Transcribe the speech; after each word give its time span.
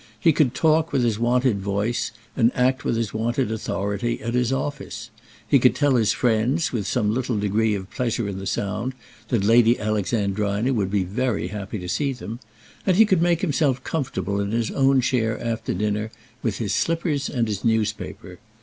He 0.19 0.33
could 0.33 0.55
talk 0.55 0.91
with 0.91 1.03
his 1.03 1.19
wonted 1.19 1.59
voice, 1.61 2.11
and 2.35 2.51
act 2.55 2.83
with 2.83 2.95
his 2.95 3.13
wonted 3.13 3.51
authority 3.51 4.19
at 4.23 4.33
his 4.33 4.51
office. 4.51 5.11
He 5.47 5.59
could 5.59 5.75
tell 5.75 5.93
his 5.93 6.11
friends, 6.11 6.71
with 6.73 6.87
some 6.87 7.13
little 7.13 7.37
degree 7.37 7.75
of 7.75 7.87
pleasure 7.91 8.27
in 8.27 8.39
the 8.39 8.47
sound, 8.47 8.93
that 9.27 9.43
Lady 9.43 9.79
Alexandrina 9.79 10.73
would 10.73 10.89
be 10.89 11.03
very 11.03 11.49
happy 11.49 11.77
to 11.77 11.87
see 11.87 12.13
them. 12.13 12.39
And 12.83 12.97
he 12.97 13.05
could 13.05 13.21
make 13.21 13.41
himself 13.41 13.83
comfortable 13.83 14.41
in 14.41 14.49
his 14.53 14.71
own 14.71 15.01
chair 15.01 15.39
after 15.39 15.71
dinner, 15.71 16.09
with 16.41 16.57
his 16.57 16.73
slippers 16.73 17.29
and 17.29 17.47
his 17.47 17.63
newspaper. 17.63 18.39